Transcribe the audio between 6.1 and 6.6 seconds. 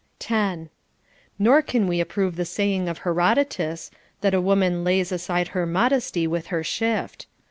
with